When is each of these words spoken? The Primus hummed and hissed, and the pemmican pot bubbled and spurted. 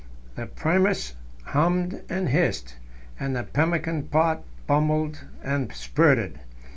The 0.33 0.47
Primus 0.47 1.13
hummed 1.43 2.01
and 2.09 2.29
hissed, 2.29 2.75
and 3.19 3.35
the 3.35 3.43
pemmican 3.43 4.07
pot 4.07 4.41
bubbled 4.65 5.25
and 5.43 5.71
spurted. 5.73 6.39